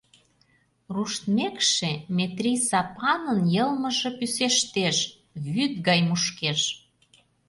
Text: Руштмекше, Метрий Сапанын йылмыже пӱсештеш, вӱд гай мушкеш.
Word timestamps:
Руштмекше, 0.93 1.91
Метрий 2.15 2.59
Сапанын 2.67 3.39
йылмыже 3.53 4.09
пӱсештеш, 4.17 4.97
вӱд 5.53 5.73
гай 5.87 5.99
мушкеш. 6.07 6.61